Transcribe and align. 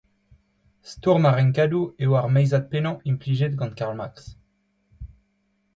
Stourm 0.93 1.23
ar 1.29 1.35
renkadoù 1.39 1.83
eo 2.03 2.11
ar 2.19 2.27
meizad 2.35 2.63
pennañ 2.71 2.95
implijet 3.11 3.53
gant 3.59 3.77
Karl 3.79 3.95
Marx. 3.99 4.15